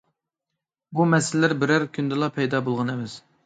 بۇ 1.01 1.05
مەسىلىلەر 1.11 1.55
بىر 1.67 1.87
كۈندىلا 1.99 2.33
پەيدا 2.41 2.67
بولغان 2.71 2.95
ئەمەس. 2.97 3.19